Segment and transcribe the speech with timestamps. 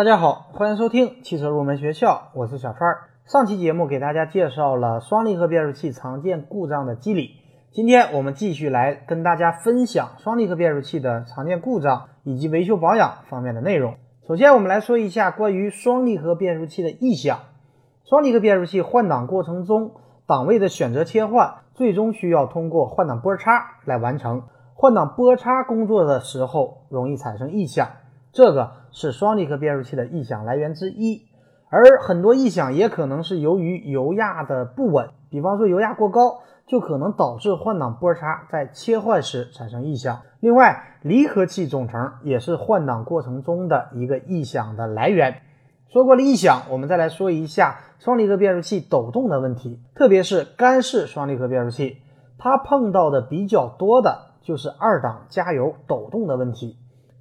[0.00, 2.96] 大家好，欢迎收听汽车入门学校，我是小川。
[3.26, 7.32] 上期节目给大家介绍了双离合变速器常见故障的机理，
[7.70, 13.96] 今天我们继续来跟大家分享双离合变速器的常见故障以及维修保养方面的内容。
[14.26, 17.38] 首先，我们来说一下关于双离合变速器的异响。
[18.06, 19.92] 双离合变速器换挡过程中，
[20.26, 23.50] 档位的选择切换最终需要通过换挡拨叉
[23.84, 24.44] 来完成。
[24.74, 27.86] 换挡拨叉工作的时候容易产生异响，
[28.32, 31.26] 这个是双离合变速器的异响来源之一。
[31.68, 40.20] 而很多异响也可能是由于油压的不稳，比方说油压过高，就可能导致换挡拨叉在切换时产生异响。
[40.40, 45.42] 另外，离合器总成也是换挡过程中的一个异响的来源。
[45.88, 51.98] 说过了异响，我们再来说一下双离合变速器抖动的问题，特别是干式双离合变速器，
[52.38, 54.30] 它碰到的比较多的。
[54.42, 56.78] 就是二档加油抖动的问题。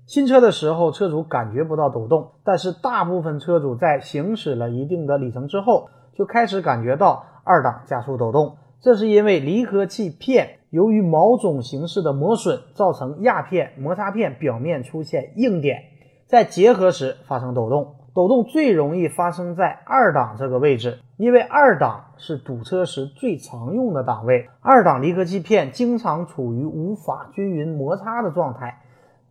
[0.10, 8.58] 新车的时候，车主感觉不到抖动，但是大部分车主在行驶了一定的里程之后，就开始感觉到二档加速抖动。
[8.82, 15.78] 这是因为离合器片由于某种形式的磨损，造成压片、摩擦片表面出现硬点，
[16.26, 17.94] 在结合时发生抖动。
[18.16, 24.48] 抖动最容易发生在二档这个位置，因为二档是堵车时最常用的档位。
[24.62, 28.82] 二档离合器片经常处于无法均匀摩擦的状态。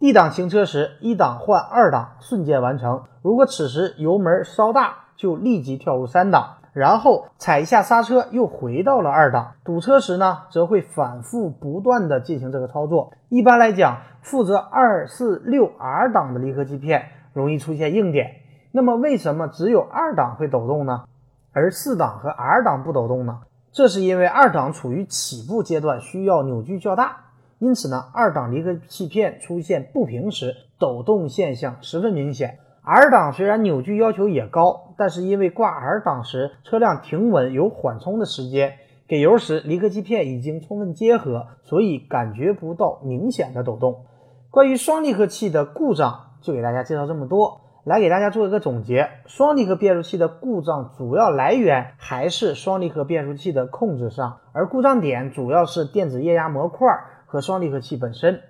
[0.01, 3.03] D 档行车时，一档换二档瞬间完成。
[3.21, 9.55] 如果此时油门稍大，就立即跳入三档，然后踩一下刹车，又回到了二档。
[9.65, 13.13] 堵车时呢，则会反复不断的进行这个操作。
[13.29, 18.31] 一般来讲，负责二四六 R 档的离合器片容易出现硬点。
[18.71, 21.07] 那么为什么只有二档会抖动呢？
[21.53, 23.41] 而四档和 R 档不抖动呢？
[23.73, 27.17] 这是因为二档处于起步阶段，需要扭矩较大，
[27.59, 32.59] 因此呢，二档离合器片出现不平时，抖动现象十分明显。
[32.83, 38.75] R 档虽然扭矩要求也高，但是因为挂 R 档时车辆停稳有缓冲的时间，
[39.07, 44.05] 给油时离合器片已经充分结合，所以感觉不到明显的抖动。
[44.51, 47.61] 关于双离合器的故障，就给大家介绍这么多。
[47.89, 56.87] 来给大家做一个总结，双离合变速器的故障主要来源还是双离合变速器的控制上，而故障点主要是电子液压模块
[57.25, 58.41] 和双离合器本身。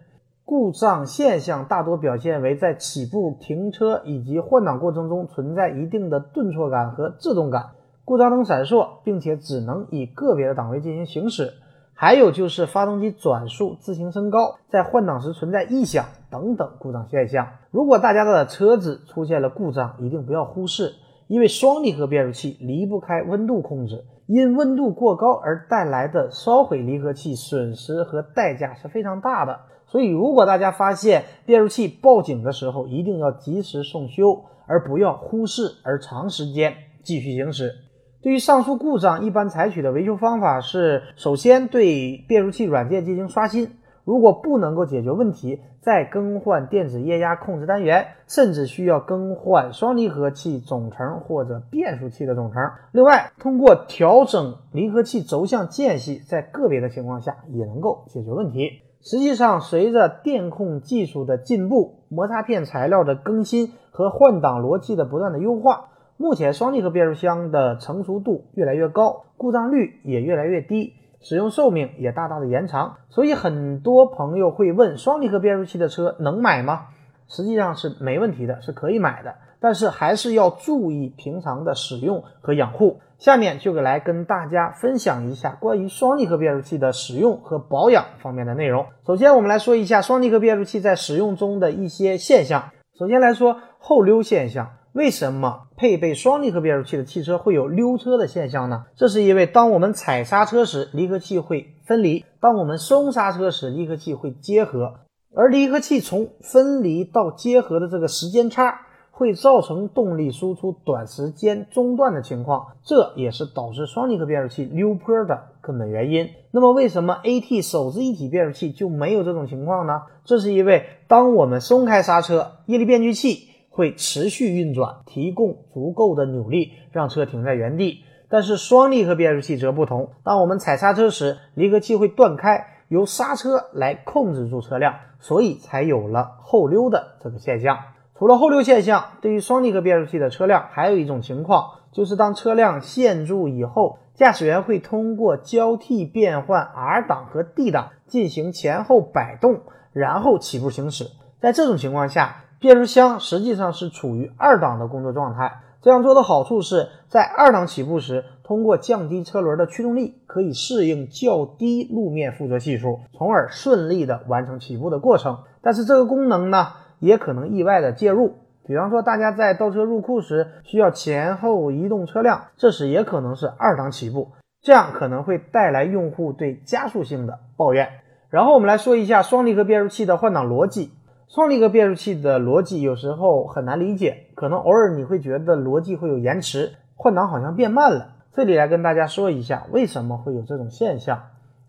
[0.45, 7.67] 故障现象大多表现为在起步、停车以及换挡过程中存在一定的顿挫感和制动感，
[8.05, 11.53] 故障灯闪烁，并且只能以个别的档位进行行驶。
[12.01, 17.49] 还有就是发动机转速自行升高，在换挡时存在异响等等故障现象。
[17.73, 20.95] 如果大家的车子出现了故障，一定不要忽视，
[21.27, 29.59] 因为双离合变速器离不开温度控制，因温度过高而带来的烧毁离合器损失和代价是非常大的。
[29.89, 36.73] 所以，如果大家发现变速器报警的时候，一定要及时送修，而不要忽视而长时间
[37.03, 37.75] 继续行驶。
[38.21, 43.71] 对于上述故障，一般采取的维修方法是：首先对变速器软件进行刷新，
[44.05, 52.61] 如果不能够解决问题，再更换电子液压控制单元，甚至需要更换双离合器总成或者变速器的总成。
[52.91, 58.83] 另外，通过调整离合器轴向间隙，在个别的情况下也能够解决问题。
[59.01, 65.91] 实际上，随着电控技术的进步，摩擦片材料的更新和换挡逻辑的不断的优化。
[66.21, 72.97] 目前双离合变速箱的成熟度越来越高，故障率也越来越低，使用寿命也大大的延长。
[73.09, 76.87] 所以很多朋友会问：双离合变速器的车能买吗？
[77.29, 82.99] 实际上是没问题的，是可以买的，但是还是要注意平常的使用和养护。
[83.19, 88.87] 下面就来跟大家分享一下关于双离合变速器的使用和保养方面的内容。
[89.07, 92.71] 首先，我们来说一下双离合变速器在使用中的一些现象。
[92.99, 94.71] 首先来说后溜现象。
[94.99, 98.87] 为什么配备双离合变速器的汽车会有溜车的现象呢？
[98.97, 104.95] 这是因为当我们踩刹车时，离合器会分离；当我们松刹车时，离合器会结合。
[105.37, 116.29] 而离合器从分离到结合的这个时间差，会造成动力输出短时间中断的情况，这也是导致双离合变速器溜坡的根本原因。
[116.51, 120.03] 那么，为什么 AT 手自一体变速器就没有这种情况呢？
[120.25, 123.45] 这是因为当我们松开刹车，液力变矩器。
[123.79, 128.01] 会持续运转，提供足够的扭力，让车停在原地。
[128.29, 137.79] 但是双离合变速器则不同，当我们踩刹车时，离合器会断开，由刹车来控制住车辆，所以才有了后溜的这个现象。
[138.19, 149.61] 除了后溜现象，对于双离合变速器的车辆，还有一种情况，就是当车辆陷住以后，驾驶员会通过交替变换 R 档和 D 档进行前后摆动，
[149.93, 151.05] 然后起步行驶。
[151.39, 155.61] 在这种情况下，变速箱实际上是处于二档的工作状态。
[155.81, 165.39] 这样做的好处是在二档起步时，通过降低车轮的驱动力，可以适应较低路面附着系数，从而顺利的完成起步的过程。
[165.63, 168.35] 但是这个功能呢，也可能意外的介入。
[168.67, 177.89] 比方说，大家在倒车入库时需要前后移动车辆，这时也可能是二档起步，这样可能会带来用户对加速性的抱怨。
[178.31, 180.91] 然后我们来说一下双离合变速器的换挡逻辑。
[181.29, 188.15] 双离合变速器的逻辑有时候很难理解，可能偶尔你会觉得逻辑会有延迟，换挡好像变慢了。
[188.35, 191.25] 这里来跟大家说一下为什么会有这种现象。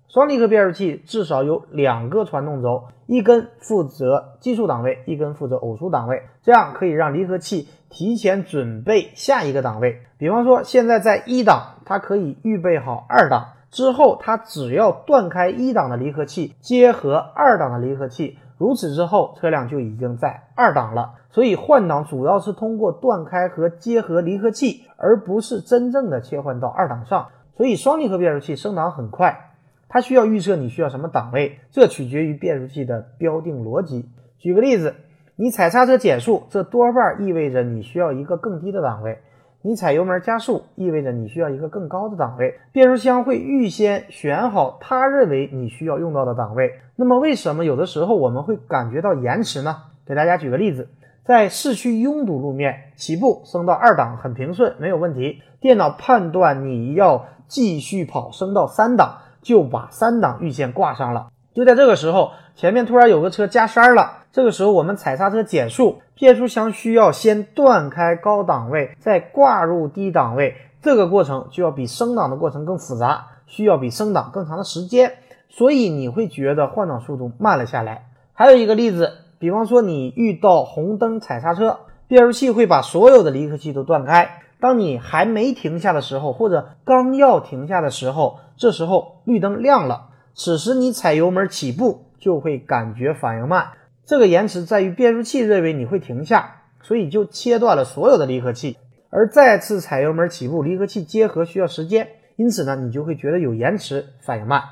[0.08, 9.98] 双离合变速器至少有两个传动轴，一根负责奇数档位，一根负责偶数档位，这样可以让离合器提前准备下一个档位。
[10.18, 18.38] 比方说现在在一档，它可以预备好二档，之后它只要断开一档的离合器，结合二档的离合器。
[18.60, 21.16] 如此之后，车辆就已经在二档了。
[21.32, 27.30] 所以换挡主要是通过断开和结合离合器，而不是真正的切换到二档上。
[27.56, 29.52] 所以双离合变速器升档很快，
[29.88, 34.10] 它需要预测你需要什么档位，这取决于变速器的标定逻辑。
[34.38, 34.96] 举个例子，
[35.36, 39.20] 你踩刹车减速，这多半意味着你需要一个更低的档位。
[39.62, 42.58] 你踩油门加速，意味着你需要一个更高的档位。
[42.72, 46.72] 变速箱会预先选好他认为你需要用到的档位。
[46.96, 49.76] 那么，为什么有的时候我们会感觉到延迟呢？
[50.06, 50.88] 给大家举个例子，
[51.26, 55.42] 在市区拥堵路面，起步升到二档很平顺，没有问题。
[55.60, 61.28] 电脑判断你要继续跑，升到三档，就把三档预先挂上了。
[61.54, 66.02] 就在这个时候，前面突然有个车加塞了，这个时候我们踩刹车减速。
[66.14, 75.14] 变速箱需要先断开高档位，再挂入低档位，这个过程就要比升档的过程更复杂，需要比升档更长的时间，
[75.48, 78.10] 所以你会觉得换挡速度慢了下来。
[78.34, 81.80] 还有一个例子，比方说你遇到红灯踩刹车，
[82.10, 93.70] 变速器会把所有的离合器都断开，当你还没停下的时候，或者刚要停下的时候，这时候绿灯亮了，此时你踩油门起步就会感觉反应慢。
[94.06, 98.78] 这个延迟在于变速器认为你会停下，所以就切断了所有的离合器，
[99.10, 104.64] 而再次踩油门起步，离合器结合需要时间，因此呢，你就会觉得有延迟，反应慢。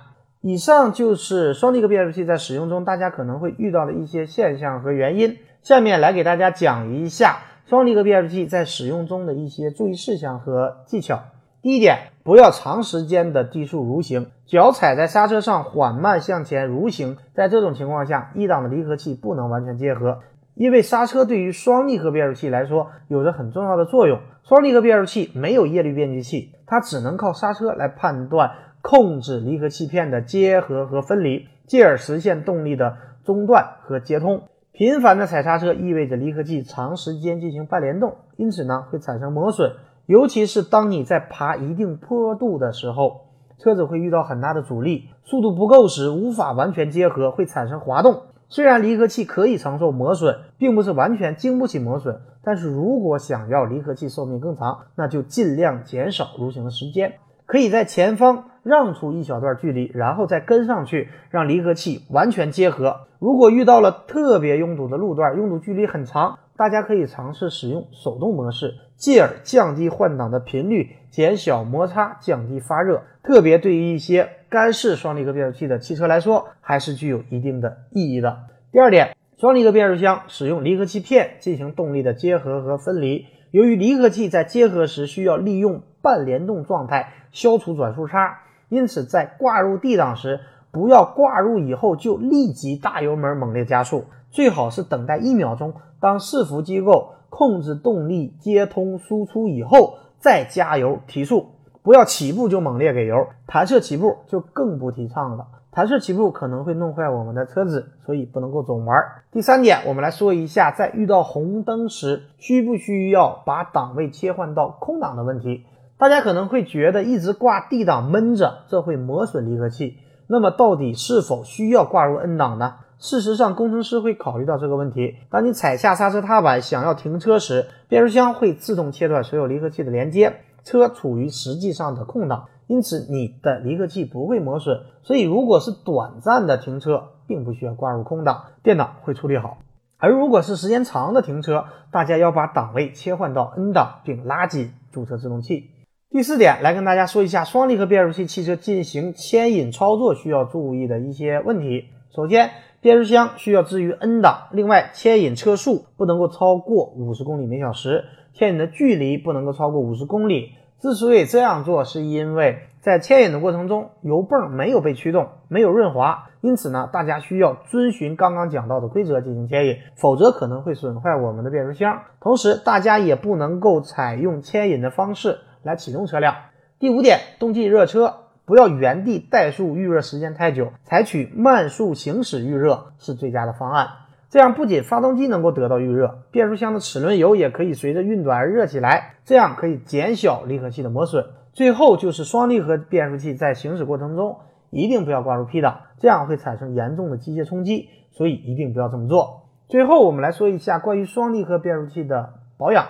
[0.42, 5.38] 以上就是双离合变速器在使用中大家可能会遇到的一些现象和原因。
[5.62, 11.24] 下面来给大家讲一下双离合变速器在使用中的一些注意事项和技巧。
[11.68, 17.18] 第一点，不要长时间的低速蠕行，脚踩在刹车上缓慢向前蠕行。
[17.34, 20.20] 在这种情况下，一档的离合器不能完全结合，
[20.56, 24.18] 因为刹车对于双离合变速器来说有着很重要的作用。
[24.44, 28.50] 双离合变速器没有液力变矩器，它只能靠刹车来判断、
[28.82, 34.44] 控制离合器片的结合和分离，进而实现动力的中断和接通。
[34.72, 39.74] 频繁的踩刹车意味着离合器长时间进行半联动，因此呢会产生磨损。
[40.08, 43.26] 尤其是当你在爬一定坡度的时候，
[43.60, 48.22] 车子会遇到很大的阻力，速度不够时无法完全结合，会产生滑动。
[48.48, 57.16] 虽然离合器可以承受磨损，并不是完全经不起磨损，但是如果想要离合器寿命更长，那就尽量减少蠕行的时间，
[57.46, 63.02] 可以在前方让出一小段距离，然后再跟上去，让离合器完全结合。
[63.20, 66.40] 如果遇到了特别拥堵的路段，拥堵距离很长。
[66.58, 73.04] 大家可以尝试使用手动模式，进而降低换挡的频率，减小摩擦，降低发热。
[73.22, 78.40] 特别对于一些干式双离合变速器的汽车来说，还是具有一定的意义的。
[78.72, 83.28] 第二点，双离合变速箱使用离合器片进行动力的结合和分离。
[83.52, 90.40] 由于离合器在结合时需要利用半联动状态消除转速差，因此在挂入 D 档时，
[90.72, 95.76] 不要挂入以后就立即大油门猛烈加速，最好是等待一秒钟。
[96.00, 101.48] 当伺服机构控制动力接通输出以后，再加油提速，
[101.84, 105.48] 不要起步就猛烈给油，弹射起步就更不提倡了。
[105.72, 108.98] 弹射起步可能会弄坏我们的车子，所以不能够总玩。
[109.32, 115.66] 第三点，我们来说一下，在遇到红灯时，需不需要把档位切换到空档的问题。
[116.00, 119.98] 大家可能会觉得一直挂 D 档闷着，这会磨损离合器。
[120.28, 122.76] 那么到底是否需要挂入 N 档呢？
[123.00, 125.18] 事实上，工程师会考虑到这个问题。
[125.30, 134.80] 当你踩下刹车踏板想要停车时，变速箱会自动切断所有离合器的连接，车处于实际上的空档，因此你的离合器不会磨损。
[135.04, 139.60] 所以，如果是短暂的停车，并不需要挂入空档，电脑会处理好。
[140.00, 145.70] 而如果是时间长的停车，大家要把档位切换到 N 档，并拉紧驻车制动器。
[146.10, 151.90] 第四点，来跟大家说一下双离合变速器汽车进行牵引操作需要注意的一些问题。
[152.16, 152.50] 首先，
[152.80, 160.52] 变速箱需要置于 N 档，另外牵引车速不能够超过五十公里每小时，牵引的距离不能够超过五十公里。
[160.80, 172.04] 之所以这样做，是因为在牵引的过程中，油泵没有被驱动，没有润滑，因此呢，大家需要遵循刚刚讲到的规则进行牵引，否则可能会损坏我们的变速箱。
[172.22, 176.36] 同时，大家也不能够采用牵引的方式来启动车辆。
[176.78, 178.14] 第五点，冬季热车
[178.48, 183.90] 不要原地怠速预热时间太久，采取慢速行驶预热是最佳的方案。
[184.30, 191.26] 这样不仅发动机能够得到预热，变速箱的齿轮油也可以随着运转而热起来，这样可以减小离合器的磨损。
[191.52, 194.38] 最后就是双离合变速器在行驶过程中
[194.70, 199.50] 一定不要挂入 P 档，这样会产生严重的机械冲击，所以一定不要这么做。
[199.68, 202.86] 最后我们来说一下关于双离合变速器的保养。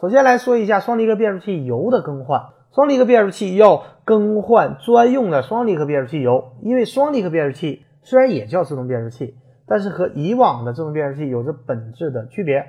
[0.00, 2.55] 首先来说一下双离合变速器油的更换。
[2.74, 9.36] 双离合变速器要更换专用的双离合变速器油，因为双离合变速器虽然也叫自动变速器。
[9.68, 12.64] 但是和以往的自动变速器有着本质的区别，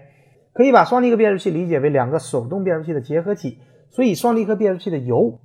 [0.51, 3.60] 可以把双离合变速器理解为两个手动变速器的结合体，
[3.92, 5.38] 所以双离合变速器的油，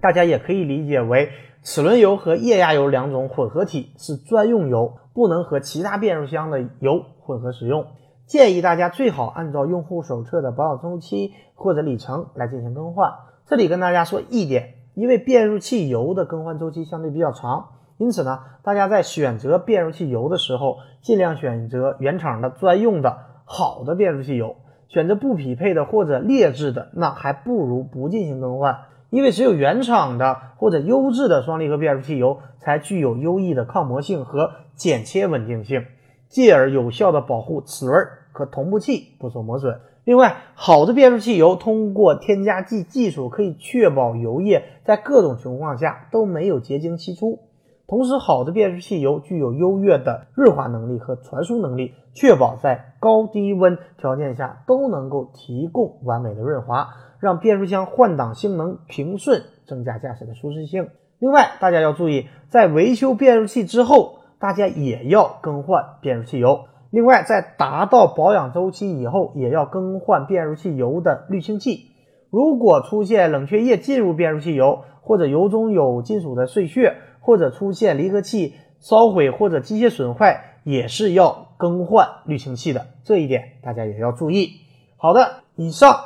[0.00, 1.30] 大家也可以理解为
[1.64, 7.86] 齿轮油和液压油两种混合体，是专用油，不能和其他变速箱的油混合使用。
[8.26, 13.10] 建议大家最好按照用户手册的保养周期或者里程来进行更换。
[13.46, 17.68] 这里跟大家说一点，因为变速器油的更换周期相对比较长。
[17.98, 24.56] 因此呢，大家在选择变速器油的时候，尽量选择原厂的专用的好的变速器油。
[24.88, 28.78] 选择不匹配的或者劣质的，那还不如不进行更换。
[29.10, 35.84] 因为只有原厂的或者优质的双离合变速器油，才具有优异的抗磨性和剪切稳定性，
[36.28, 39.80] 进而有效的保护齿轮和同步器不受磨损。
[40.04, 47.38] 另外，好的变速器油通过添加剂技术，可以确保油液在各种情况下都没有结晶析出。
[47.86, 56.88] 同时，好的变速器油具有优越的润滑能力和传输能力，确保在高低温条件下都能够提供完美的润滑，
[57.20, 60.88] 让变速箱换挡性能平顺，增加驾驶的舒适性。
[61.18, 66.64] 另外，大家要注意，在维修变速器之后，大家也要更换变速器油。
[66.94, 71.90] 另外，在达到保养周期以后，也要更换变速器油的滤清器。
[72.30, 84.50] 如果出现冷却液进入变速器油，或者油中有金属的碎屑，或者出现离合器烧毁或者机械损坏，也是要更换滤清器的，这一点大家也要注意。
[84.96, 85.96] 好的，以上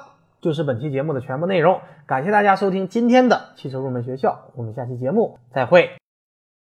[0.41, 5.91] 就是本期节目的全部内容，感谢大家收听今天的汽车入门学校，我们下期节目再会。